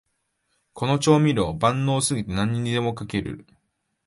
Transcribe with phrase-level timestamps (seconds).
[0.73, 3.45] この調味料、万能すぎて何にでもかけてる